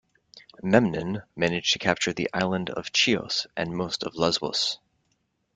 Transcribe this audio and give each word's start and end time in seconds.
Memnon 0.63 1.21
managed 1.35 1.73
to 1.73 1.77
capture 1.77 2.11
the 2.11 2.27
island 2.33 2.71
of 2.71 2.89
Chios 2.91 3.45
and 3.55 3.77
most 3.77 4.01
of 4.03 4.15
Lesbos. 4.15 4.79